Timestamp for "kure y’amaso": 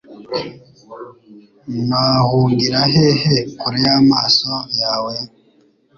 3.59-4.51